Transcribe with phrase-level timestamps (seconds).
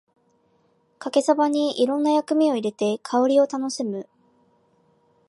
[0.97, 4.09] かけそばにいろんな薬味を入れて香りを楽しむ